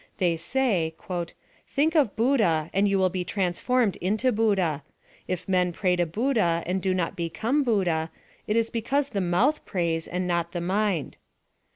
They 0.17 0.35
say 0.35 0.95
—"Think 1.75 1.93
of 1.95 2.15
Buddah 2.15 2.71
and 2.73 2.87
you 2.87 2.97
will 2.97 3.11
be 3.11 3.23
transformed 3.23 3.97
into 3.97 4.31
Buddah. 4.31 4.81
If 5.27 5.47
men 5.47 5.71
pray 5.71 5.95
to 5.95 6.07
Buddah 6.07 6.63
and 6.65 6.81
do 6.81 6.95
not 6.95 7.15
become 7.15 7.61
Buddah, 7.63 8.09
it 8.47 8.55
is 8.55 8.71
because 8.71 9.09
the 9.09 9.21
mouth 9.21 9.63
prays, 9.63 10.07
and 10.07 10.25
not 10.27 10.53
the 10.53 10.59
mind." 10.61 11.17